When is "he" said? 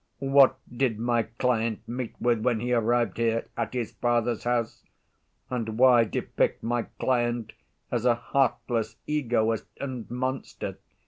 2.59-2.73